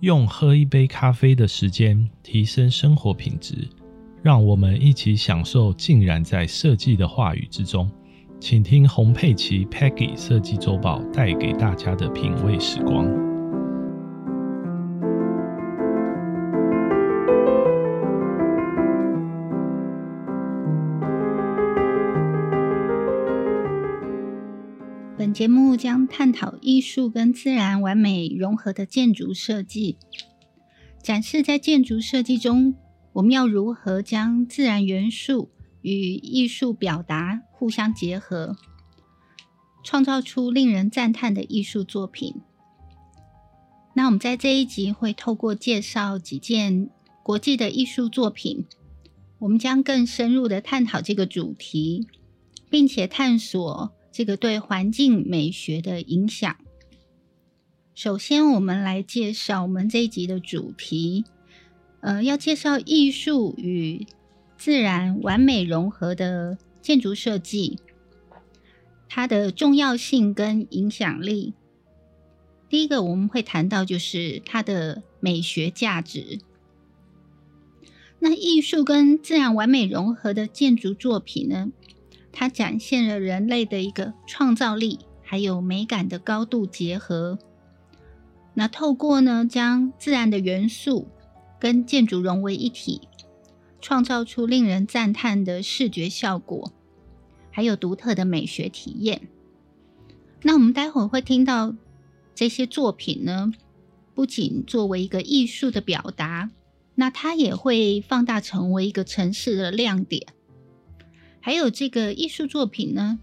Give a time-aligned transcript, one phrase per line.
[0.00, 3.66] 用喝一杯咖啡的时间提升生活品质，
[4.22, 7.90] 让我们一起享受浸染在设计的话语之中。
[8.38, 13.25] 请听洪佩奇 Peggy 设计周报带给大家的品味时光。
[25.46, 29.96] 节目将探讨艺术跟自然完美融合的建筑设计，
[31.00, 32.74] 展示在建筑设计中，
[33.12, 38.56] 我们要如何将自然元素与艺术表达互相结合，
[39.84, 42.34] 创造出令人赞叹的艺术作品。
[43.94, 46.90] 那我们在这一集会透过介绍几件
[47.22, 48.66] 国际的艺术作品，
[49.38, 52.08] 我们将更深入的探讨这个主题，
[52.68, 53.92] 并且探索。
[54.16, 56.56] 这个对环境美学的影响。
[57.94, 61.26] 首先，我们来介绍我们这一集的主题。
[62.00, 64.06] 呃，要介绍艺术与
[64.56, 67.78] 自然完美融合的建筑设计，
[69.06, 71.52] 它的重要性跟影响力。
[72.70, 76.38] 第一个，我们会谈到就是它的美学价值。
[78.18, 81.70] 那艺术跟自然完美融合的建筑作品呢？
[82.38, 87.38] 它展现了人类的一个创造力，还有美感的高度结合。
[88.52, 91.08] 那透过呢，将自然的元素
[91.58, 93.08] 跟建筑融为一体，
[93.80, 96.70] 创造出令人赞叹的视觉效果，
[97.50, 99.28] 还有独特的美学体验。
[100.42, 101.74] 那我们待会会听到
[102.34, 103.50] 这些作品呢，
[104.14, 106.50] 不仅作为一个艺术的表达，
[106.96, 110.35] 那它也会放大成为一个城市的亮点。
[111.46, 113.20] 还有这个艺术作品呢，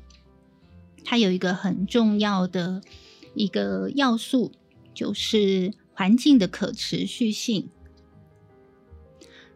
[1.04, 2.82] 它有一个很重要的
[3.36, 4.54] 一个要素，
[4.94, 7.68] 就是环境的可持续性。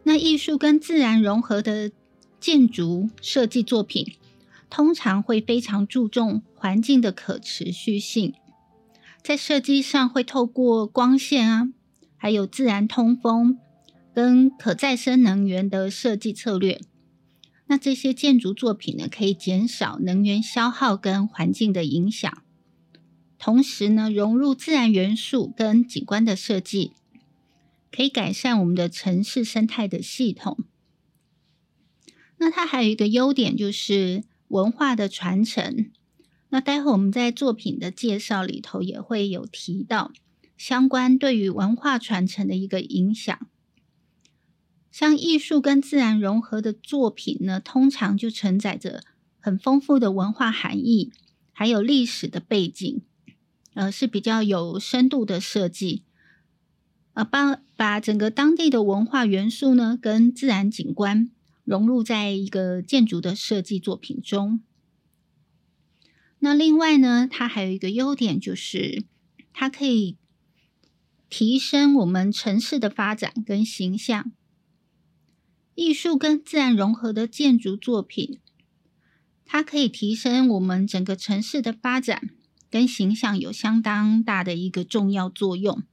[0.02, 1.90] 那艺术跟自然融合的
[2.38, 4.16] 建筑设计作品，
[4.68, 8.34] 通常会非常注重环境的可持续性，
[9.22, 11.68] 在设计上会透过光线啊，
[12.18, 13.58] 还有自然通风
[14.14, 16.78] 跟可再生能源的设计策略。
[17.68, 22.42] 那这些建筑作品呢，可以减少能源消耗跟环境的影响，
[23.38, 26.92] 同时呢，融入自然元素跟景观的设计，
[27.92, 30.58] 可以改善我们的城市生态的系统。
[32.38, 35.90] 那它还有一个优点就是文化的传承。
[36.48, 40.12] 那待会我们在作品的介绍里头也会有提到
[40.56, 43.46] 相关对于文化传承的一个影响。
[44.98, 49.04] 像艺术跟自然融合的作品呢，通常就承载着
[49.38, 51.12] 很丰富的文化含义，
[51.52, 53.00] 还有历史的背景，
[53.74, 56.02] 呃，是比较有深度的设计，
[57.12, 61.30] 呃，把把整个当地的文化元素呢，跟自然景观
[61.62, 64.60] 融入在一个建筑的设计作品中。
[66.40, 69.04] 那另外呢，它还有一个优点，就是
[69.52, 70.16] 它可以
[71.30, 74.32] 提升我们城市的发展跟形象。
[75.78, 78.40] 艺术跟自然融合的建筑作品，
[79.44, 82.30] 它可以提升我们整个城市的发展
[82.68, 85.84] 跟形象，有相当大的一个重要作用。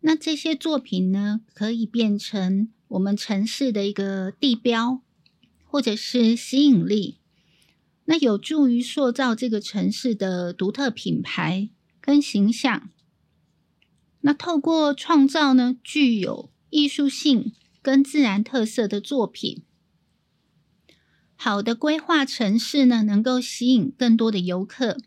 [0.00, 5.02] 那这些作品呢，可以变成我们城市的一个地标，
[5.66, 7.18] 或者是吸引力，
[8.06, 11.68] 那有助于塑造这个城市的独特品牌
[12.00, 12.88] 跟形象。
[14.22, 17.52] 那透过创造呢，具有艺术性。
[17.82, 19.64] 跟自然特色的作品，
[21.34, 24.98] 好的规划城市呢，能够吸引更多的游客，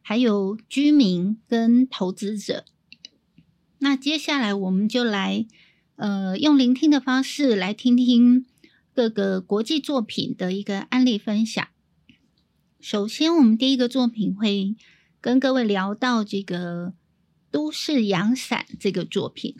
[0.00, 2.64] 还有居民跟投资者。
[3.78, 5.44] 那接下来我们就来，
[5.96, 8.46] 呃，用聆听的方式来听听
[8.94, 11.66] 各个国际作品的一个案例分享。
[12.78, 14.76] 首先，我们第一个作品会
[15.20, 16.94] 跟各位聊到这个
[17.50, 19.56] 都市阳伞这个作品。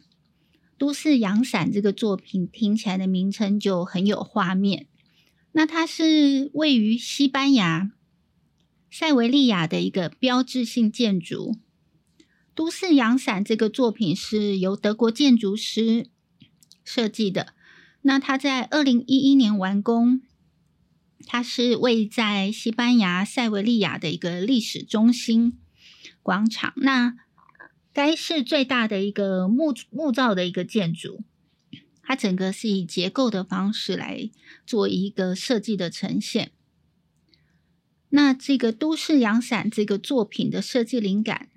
[0.83, 4.89] 都市阳伞这个作品听起来的名称就很有画面。
[5.53, 7.93] 那它是位于西班牙
[8.91, 11.57] 塞维利亚的一个标志性建筑。
[12.57, 16.09] 都市阳伞这个作品是由德国建筑师
[16.83, 17.55] 设计的。
[18.01, 20.21] 那它在二零一一年完工。
[21.25, 25.57] 它是位在西班牙塞维利亚的一个历史中心
[26.25, 26.73] 广场。
[26.79, 27.15] 那
[27.93, 31.23] 该是最大的一个木木造的一个建筑，
[32.03, 34.31] 它整个是以结构的方式来
[34.67, 36.53] 做一个设计的呈现。
[38.09, 41.49] 那这个都市阳伞这个作品的设计灵感，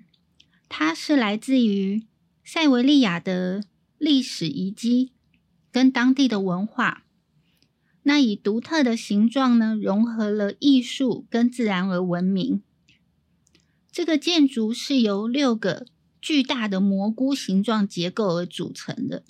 [0.68, 2.06] 它是来自于
[2.44, 3.64] 塞维利亚的
[3.98, 5.12] 历史遗迹
[5.70, 7.04] 跟当地的文化。
[8.02, 12.62] 那以独特的形状呢，融合了艺术跟自然而闻名。
[13.90, 15.86] 这个建筑是由六个
[16.26, 19.22] 巨大的蘑菇形状结构而组成的。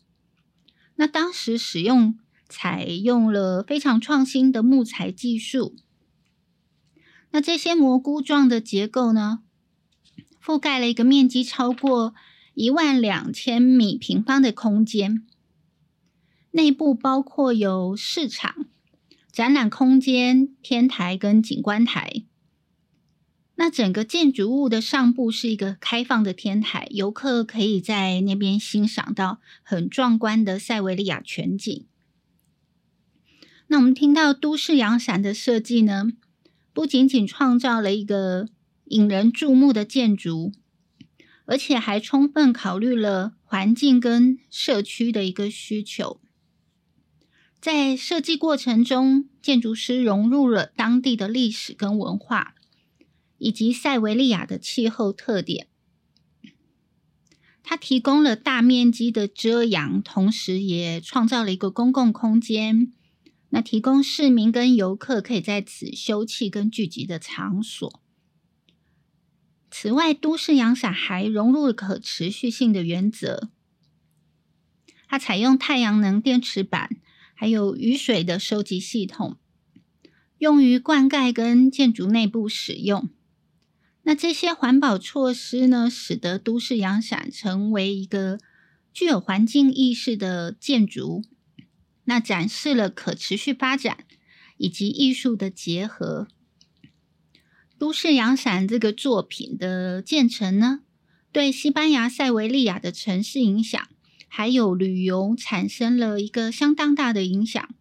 [0.94, 5.76] 那当时使用采用了非常创新的木材技术。
[7.32, 9.40] 那这些蘑菇状的结构呢，
[10.42, 12.14] 覆盖了一个面积超过
[12.54, 15.22] 一万两千米平方的空间。
[16.52, 18.64] 内部包括有市场、
[19.30, 22.24] 展览空间、天台跟景观台。
[23.58, 31.86] 那整个建筑物的上部是一个开放的天台，游客可以在那边欣赏到很壮观的塞维利亚全景。
[33.68, 36.12] 那我们听到都市阳伞的设计呢，
[36.72, 38.48] 不仅仅创造了一个
[38.84, 40.52] 引人注目的建筑，
[41.46, 46.20] 而且还充分考虑了环境跟社区的一个需求。
[47.58, 52.54] 在设计过程中，建筑师融入了当地的历史跟文化，
[53.38, 55.68] 以及塞维利亚的气候特点。
[57.62, 62.92] 它提供了大面积的遮阳，同时也创造了一个公共空间，
[63.48, 68.02] 那提供市民跟游客可以在此休憩跟聚集的场所。
[69.70, 73.50] 此外，都市阳伞还融入了可持续性的原则，
[75.08, 76.90] 它采用太阳能电池板。
[77.38, 79.36] 还有雨水的收集系统，
[80.38, 83.10] 用于灌溉跟建筑内部使用。
[84.08, 88.38] 那这些环保措施呢，使得都市阳伞成为一个
[88.92, 91.24] 具有环境意识的建筑。
[92.04, 94.04] 那展示了可持续发展
[94.58, 96.28] 以及艺术的结合。
[97.78, 100.82] 都市阳伞这个作品的建成呢，
[101.32, 103.88] 对西班牙塞维利亚的城市影响。
[104.28, 107.74] 还有旅游产生了一个相当大的影响，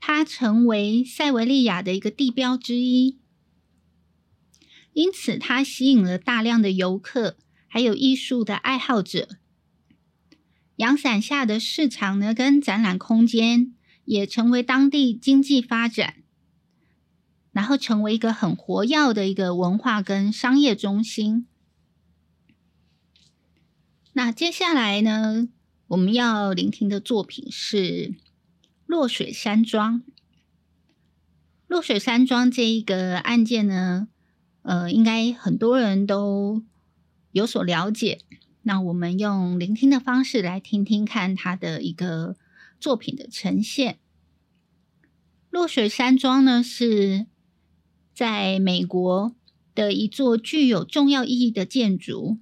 [0.00, 3.18] 它成为塞维利亚的一个地标之一，
[4.92, 7.36] 因此它吸引了大量的游客，
[7.68, 9.28] 还有艺术的爱好者。
[10.76, 16.22] 阳伞下的市场呢，跟展览空间也成为当地经济发展，
[17.52, 21.46] 然后成为一个很活跃的一个文化跟商业中心。
[24.14, 25.48] 那接下来呢，
[25.88, 27.76] 我们要聆听的作品是
[28.86, 30.00] 《落水山庄》。
[31.68, 34.08] 落水山庄这一个案件呢，
[34.62, 36.62] 呃，应该很多人都
[37.32, 38.20] 有所了解。
[38.62, 42.36] 那我们用聆听的方式来听听看他的一个
[42.78, 43.98] 作品的呈现。
[45.48, 47.26] 落水山庄呢，是
[48.14, 49.34] 在美国
[49.74, 52.38] 的一座具有重要意义的建筑。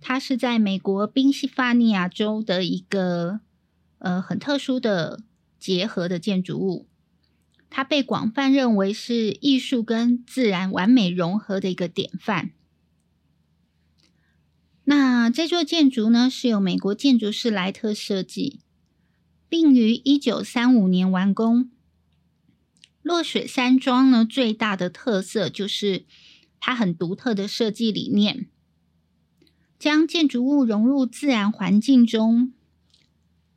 [0.00, 3.40] 它是在美国宾夕法尼亚州的一个
[3.98, 5.24] 呃很特殊的
[5.58, 6.86] 结合的建筑物，
[7.68, 12.52] 它被广泛认为是艺术跟自然完美融合的一个典范。
[14.84, 18.60] 那这座建筑呢，是由美国建筑师莱特设计，
[19.48, 21.70] 并于一九三五年完工。
[23.02, 26.04] 落水山庄呢，最大的特色就是
[26.58, 28.48] 它很独特的设计理念。
[29.78, 32.52] 将建筑物融入自然环境中，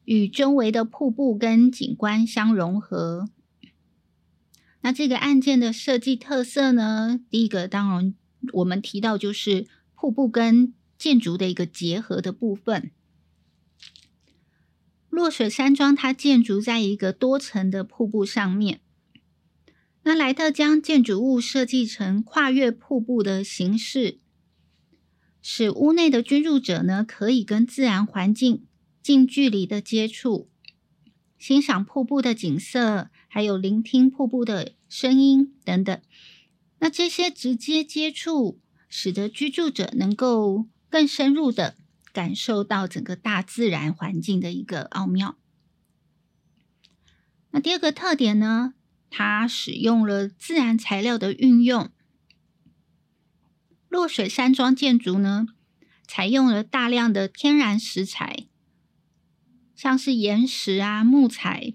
[0.03, 3.29] 与周围的瀑布跟景观相融合。
[4.89, 7.19] 那这个案件的设计特色呢？
[7.29, 8.15] 第一个当然
[8.53, 12.89] 我们提到就是瀑布跟建筑的一个结合的部分。
[15.11, 18.81] 落水山庄它建筑在一个多层的瀑布上面。
[20.01, 24.17] 那莱特将建筑物设计成跨越瀑布的形式。
[25.39, 28.65] 使屋内的居住者呢，可以跟自然环境
[29.03, 30.49] 近距离的接触，
[31.37, 36.01] 欣赏瀑布的景色，还有聆听瀑布的声音等等。
[36.79, 38.59] 那这些直接接触，
[38.89, 41.77] 使得居住者能够更深入的
[42.11, 45.37] 感受到整个大自然环境的一个奥妙。
[47.51, 48.73] 那第二个特点呢，
[49.09, 51.91] 它使用了自然材料的运用。
[53.89, 55.47] 落水山庄建筑呢，
[56.07, 58.45] 采用了大量的天然石材，
[59.75, 61.73] 像是岩石啊、木材。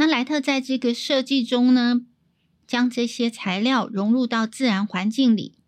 [0.00, 2.00] 那莱特在这个设计中呢，
[2.66, 5.58] 将这些材料融入到自然环境里，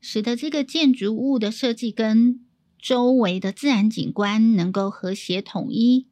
[0.00, 2.40] 使得这个建筑物的设计跟
[2.78, 6.06] 周围的自然景观能够和谐统一。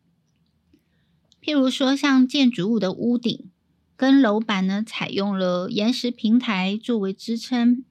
[1.40, 3.50] 譬如说，像建筑物的屋顶
[3.96, 7.82] 跟楼板呢，采用了岩石平台作为支撑。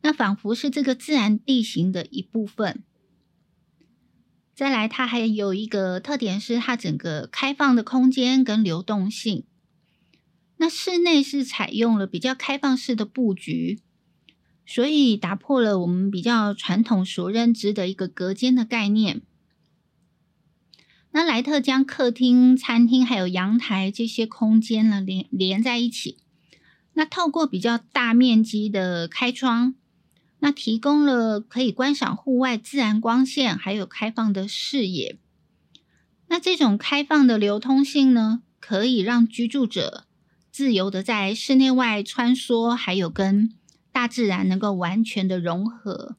[0.00, 2.82] 那仿佛是这个自然地形的一部分。
[4.54, 9.44] 再来，它还有一个特点是它整个开放的空间跟流动性。
[10.58, 13.80] 那室内是采用了比较开放式的布局，
[14.64, 19.22] 所以打破了我们比较传统所认知的一个隔间的概念。
[21.10, 26.18] 那莱特将客厅、餐厅还有阳台这些空间呢连连在一起，
[26.92, 29.74] 那透过比较大面积的开窗，
[30.44, 35.16] 那提供了可以观赏户外自然光线还有开放的视野。
[36.26, 40.08] 那这种开放的流通性呢，可以让居住者
[40.50, 43.54] 自由的在室内外穿梭，还有跟
[43.92, 46.16] 大自然能够完全的融合。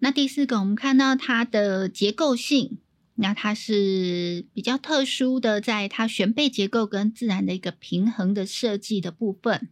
[0.00, 2.78] 那第四个，我们看到它的结构性，
[3.14, 9.68] 那它是比较特殊的，在它悬背结构跟自然的一个平衡的设计的部分。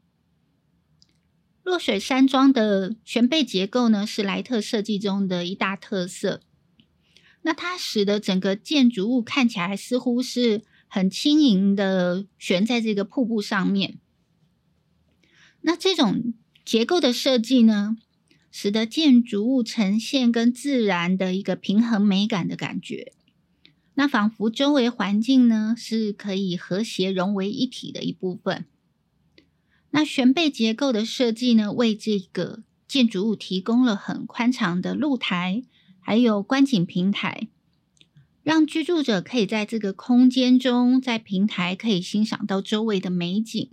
[1.62, 6.40] 落水山庄的悬背结构呢，是莱特设计中的一大特色。
[7.42, 13.98] 那它使得整个建筑物看起来似乎是很轻盈的悬在这个瀑布上面。
[15.62, 17.96] 那这种结构的设计呢？
[18.52, 23.12] 使得建筑物呈现跟自然的一个平衡美感的感觉，
[23.94, 28.64] 那仿佛周围环境呢是可以和谐融为一体的一部分。
[29.90, 35.62] 那悬背结构的设计呢，为这个建筑物提供了很宽敞的露台，
[36.00, 37.48] 还有观景平台，
[38.42, 43.70] 让居住者可以在这个空间中，在平台可以欣赏到周围的美景。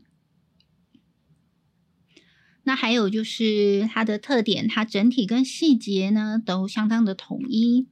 [2.64, 7.88] 那还有就是它的特点，它整体跟细节呢都相当的统一。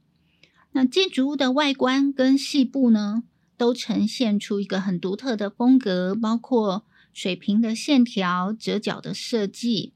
[0.73, 3.23] 那建筑物的外观跟细部呢，
[3.55, 9.93] 都呈现出一个很独特的风格，包括水平的线条、折角的设计，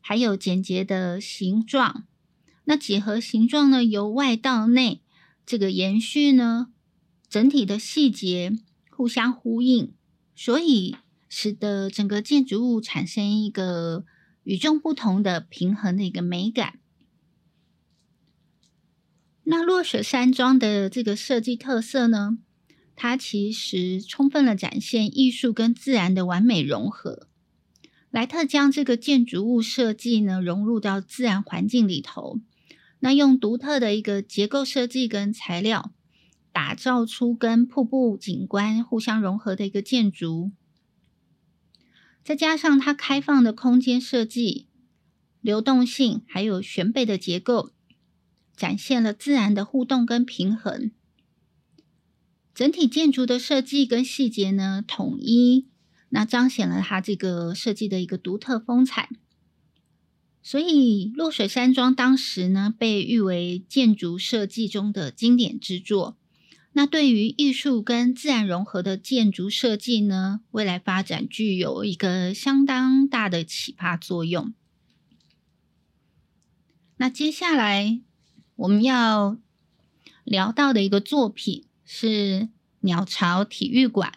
[0.00, 2.08] 还有简洁的形状。
[2.64, 5.02] 那几何形状呢，由外到内
[5.46, 6.72] 这个延续呢，
[7.28, 8.58] 整体的细节
[8.90, 9.92] 互相呼应，
[10.34, 10.96] 所以
[11.28, 14.04] 使得整个建筑物产生一个。
[14.44, 16.80] 与众不同的平衡的一个美感。
[19.44, 22.38] 那落雪山庄的这个设计特色呢？
[22.94, 27.28] 它其实充分的展现艺术跟自然的完美融合。
[28.10, 32.38] 莱特将这个建筑物设计呢融入到自然环境里头，
[33.00, 35.92] 那用独特的一个结构设计跟材料，
[36.52, 40.52] 打造出跟瀑布景观互相融合的一个建筑。
[42.22, 44.68] 再加上它开放的空间设计、
[45.40, 47.72] 流动性，还有悬背的结构，
[48.54, 50.92] 展现了自然的互动跟平衡。
[52.54, 55.66] 整体建筑的设计跟细节呢统一，
[56.10, 59.08] 那彰显了它这个设计的一个独特风采。
[60.42, 66.18] 所以落水山庄当时呢被誉为建筑设计中的经典之作。
[66.72, 74.52] 那对于艺术跟自然融合的建筑设计呢，未来发展具有一个相当大的启发作用。
[76.96, 78.00] 那接下来
[78.56, 79.38] 我们要
[80.24, 82.48] 聊到的一个作品是
[82.80, 84.12] 鸟巢体育馆。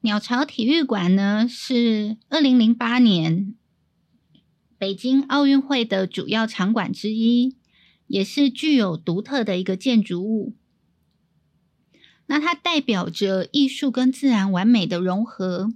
[0.00, 3.54] 鸟巢体育馆呢，是二零零八年
[4.78, 7.56] 北京奥运会的主要场馆之一。
[8.08, 10.54] 也是具有独特的一个建筑物，
[12.26, 15.72] 那它代表着艺术跟自然完美的融合。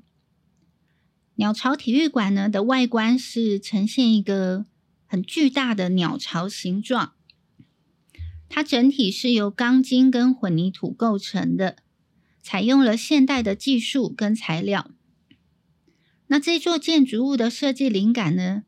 [1.34, 4.64] 鸟巢体育馆呢的外观是呈现一个
[5.06, 7.14] 很巨大的鸟巢形状，
[8.50, 11.76] 它整体是由钢筋跟混凝土构成的，
[12.42, 14.90] 采用了现代的技术跟材料。
[16.26, 18.64] 那这座建筑物的设计灵感呢？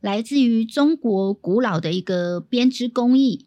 [0.00, 3.46] 来自于中国古老的一个编织工艺，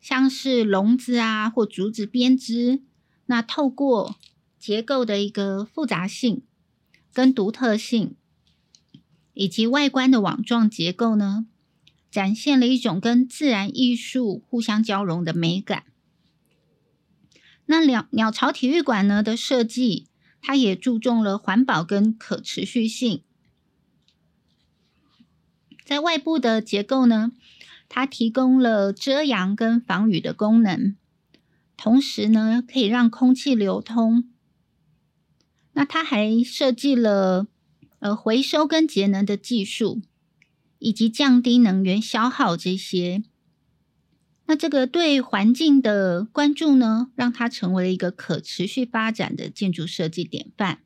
[0.00, 2.82] 像是笼子啊或竹子编织，
[3.26, 4.16] 那透过
[4.58, 6.42] 结构的一个复杂性
[7.12, 8.16] 跟独特性，
[9.34, 11.46] 以及外观的网状结构呢，
[12.10, 15.84] 展现了一种跟自然艺术互相交融的美感。
[17.66, 20.06] 那鸟鸟巢体育馆呢的设计，
[20.40, 23.22] 它也注重了环保跟可持续性。
[25.84, 27.32] 在外部的结构呢，
[27.88, 30.96] 它提供了遮阳跟防雨的功能，
[31.76, 34.30] 同时呢可以让空气流通。
[35.72, 37.46] 那它还设计了
[38.00, 40.00] 呃回收跟节能的技术，
[40.78, 43.22] 以及降低能源消耗这些。
[44.46, 50.80] 那这个对环境的关注呢，让它成为了一个可持续发展的建筑设计典范。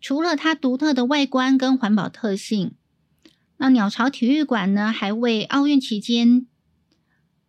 [0.00, 2.74] 除了它独特的外观跟环保特性，
[3.58, 6.46] 那鸟巢体育馆呢，还为奥运期间，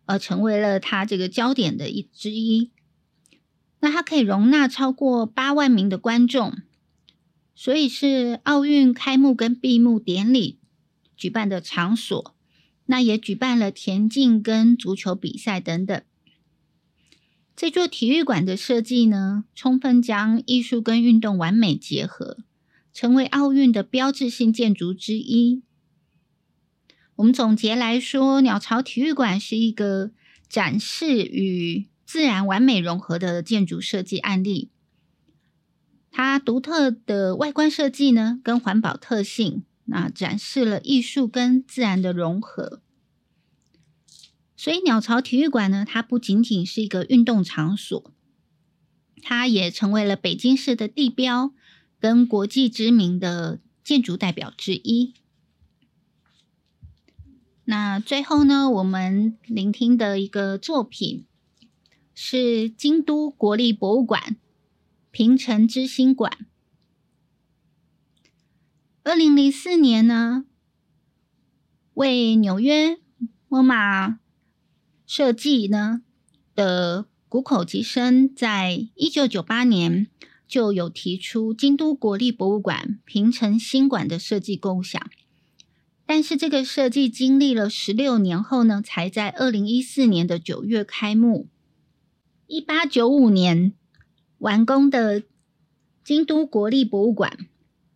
[0.06, 2.70] 呃，成为了它这个焦点的一之一。
[3.80, 6.56] 那它可以容纳超过八万名的观众，
[7.62, 10.58] 所以是奥运开幕跟闭幕典礼
[11.14, 12.34] 举办的场所。
[12.86, 16.02] 那也举办了田径跟足球比赛等等。
[17.54, 22.38] 这座体育馆的设计呢，充分将艺术跟运动完美结合，
[22.94, 25.62] 成为奥运的标志性建筑之一。
[27.16, 30.12] 我们总结来说，鸟巢体育馆是一个
[30.48, 34.70] 展示与自然完美融合的建筑设计案例。
[36.10, 42.82] 它独特的外观设计呢，跟环保特性，那展示了艺术跟自然的融合。
[44.56, 48.12] 所以，鸟巢体育馆呢，它不仅仅是一个运动场所，
[49.22, 51.52] 它也成为了北京市的地标
[51.98, 55.14] 跟国际知名的建筑代表之一。
[57.64, 61.24] 那最后呢，我们聆听的一个作品
[62.14, 64.36] 是京都国立博物馆
[65.10, 66.46] 平成之星馆。
[69.02, 70.44] 二零零四年呢，
[71.94, 72.98] 为纽约
[73.48, 74.18] MoMA。
[75.06, 76.02] 设计呢
[76.54, 80.06] 的谷口吉生，在一九九八年
[80.46, 85.10] 就有提出京都国立博物馆平成新馆的设计构想，
[86.06, 91.48] 但是这个设计经历了十六年后呢，才在二零一四年的九月开幕。
[92.46, 93.72] 一八九五年
[94.40, 95.22] 完工的
[96.02, 97.46] 京都国立博物馆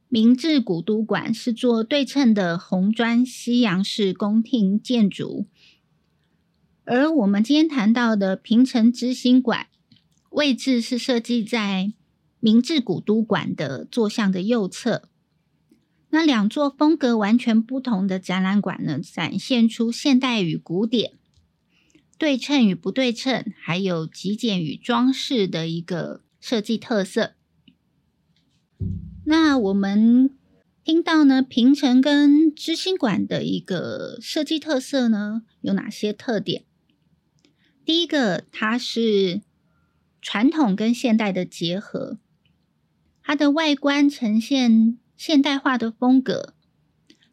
[0.09, 5.47] 明治古都馆是做对称的红砖西洋式宫廷建筑。
[6.85, 9.69] 而我们今天谈到的平城之星馆，
[10.29, 11.95] 位置是设计在
[12.41, 15.09] 明治古都馆的坐向的右侧。
[16.11, 21.15] 那两座风格完全不同的展览馆呢，展现出现代与古典、
[22.19, 27.33] 对称与不对称，还有极简与装饰的一个设计特色。
[29.25, 30.29] 那我们
[30.85, 36.67] 听到呢，平城跟知心馆的一个设计特色呢，有哪些特点？
[37.83, 39.41] 第一个，它是
[40.21, 42.19] 传统跟现代的结合，
[43.23, 46.53] 它的外观呈现现代化的风格。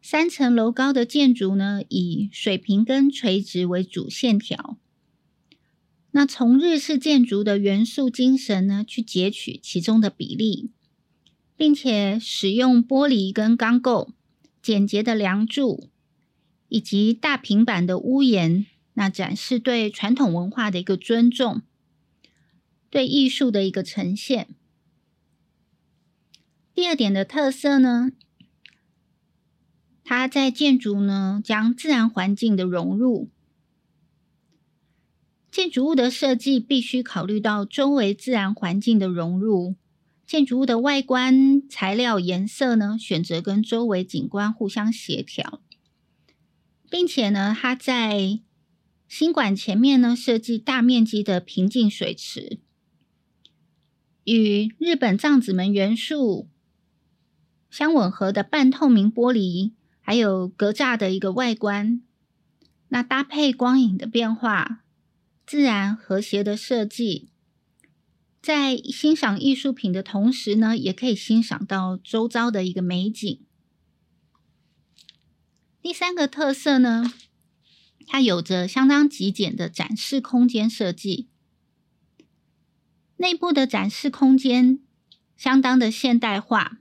[0.00, 4.78] 三层楼高的建筑呢，以水平跟垂直为主线条。
[6.12, 10.70] 那从日式建筑的元素精神呢，去截取其中的比例，
[11.56, 14.12] 并且使用玻璃跟钢构、
[14.62, 15.88] 简洁的梁柱
[16.68, 18.66] 以及大平板的屋檐。
[18.94, 21.62] 那展示对传统文化的一个尊重，
[22.90, 24.48] 对艺术的一个呈现。
[26.74, 28.10] 第二点的特色呢，
[30.04, 33.30] 它在建筑呢将自然环境的融入，
[35.52, 39.76] 建筑物的设计必须考虑到周围自然环境的融入。
[40.26, 45.60] 建筑物的外观、材料、颜色呢，选择跟周围景观互相协调，
[46.88, 48.40] 并且呢，它在
[49.06, 52.58] 新馆前面呢，设计大面积的平静水池，
[54.24, 56.48] 与日本藏子门元素
[57.68, 62.00] 相吻合的半透明玻璃，还有格栅的一个外观，
[62.88, 64.81] 那搭配光影的变化，
[65.46, 67.30] 自然和谐的设计，
[68.40, 73.44] 在欣赏艺术品的同时呢，也可以欣赏到周遭的一个美景。
[75.80, 77.12] 第三个特色呢？
[78.06, 81.28] 它有着相当极简的展示空间设计，
[83.16, 84.80] 内部的展示空间
[85.36, 86.78] 相当的现代化。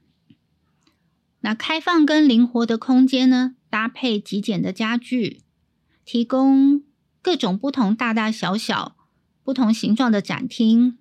[1.42, 5.42] 那开放跟灵活的空间呢，搭配极简的家具，
[6.06, 6.84] 提供
[7.22, 8.96] 各种不同大大小小、
[9.44, 10.98] 不同形状的展厅，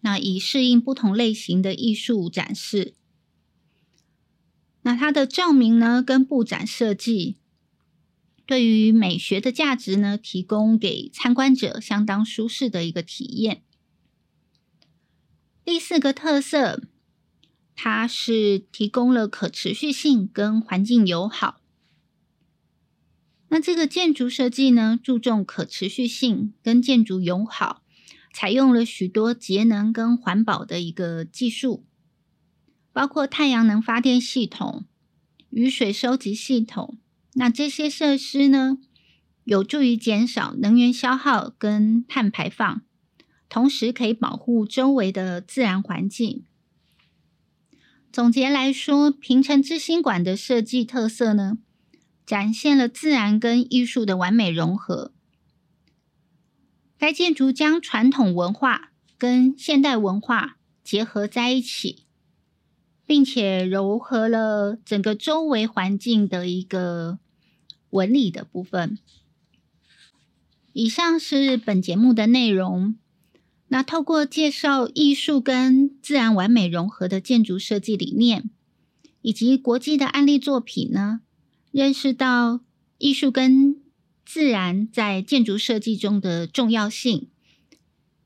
[0.00, 2.94] 那以适应不同类型的艺术展示。
[4.82, 7.36] 那它的照明呢，跟布展设计。
[8.46, 13.62] 对于美学的价值呢，提供给参观者相当舒适的一个体验。
[15.64, 16.82] 第四个特色，
[17.76, 21.59] 它是提供了可持续性跟环境友好。
[23.52, 27.82] 那这个建筑设计呢，注重可持续性跟建筑友好，
[28.32, 31.84] 采用了许多节能跟环保的一个技术，
[32.92, 34.84] 包括太阳能发电系统、
[35.50, 36.98] 雨水收集系统。
[37.34, 38.78] 那这些设施呢，
[39.42, 42.82] 有助于减少能源消耗跟碳排放，
[43.48, 46.44] 同时可以保护周围的自然环境。
[48.12, 51.58] 总结来说，平城之星馆的设计特色呢，
[52.30, 55.12] 展现了自然跟艺术的完美融合。
[56.96, 62.04] 该建筑将传统文化跟现代文化结合在一起，
[63.04, 67.18] 并且糅合了整个周围环境的一个
[67.90, 68.96] 纹理的部分。
[70.72, 72.94] 以上是本节目的内容。
[73.66, 78.48] 那透过介绍艺术跟自然完美融合的建筑设计理念，
[79.20, 81.22] 以及国际的案例作品呢，
[81.72, 82.60] 认识到
[82.98, 83.76] 艺术跟
[84.24, 87.28] 自然在建筑设计中的重要性，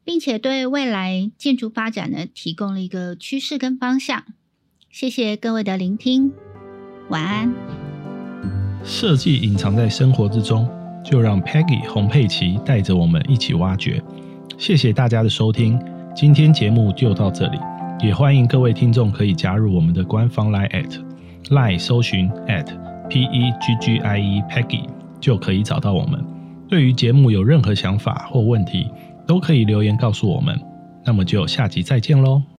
[0.05, 4.25] 并且对未来建筑发展呢提供了一个趋势跟方向。
[4.91, 6.33] 谢谢各位的聆听，
[7.09, 7.53] 晚安。
[8.85, 10.69] 设计隐藏在生活之中，
[11.05, 14.03] 就让 Peggy 洪佩琪带着我们一起挖掘。
[14.57, 15.79] 谢谢大家的收听，
[16.15, 17.59] 今天节目就到这里，
[18.03, 21.03] 也欢迎各位听众可以加入我们的官方 Line at
[21.49, 24.85] Line 搜寻 at P E G G I E Peggy
[25.21, 26.25] 就可以找到我们。
[26.69, 28.91] 对于节目有任何想法或问题，
[29.27, 30.59] 都可以留言告诉我们。
[31.05, 32.45] 那么就下集再见喽。